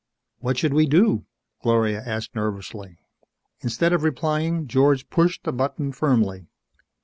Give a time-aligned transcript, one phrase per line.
[0.39, 1.25] "What should we do?"
[1.61, 2.97] Gloria asked nervously.
[3.59, 6.47] Instead of replying, George pushed the button firmly.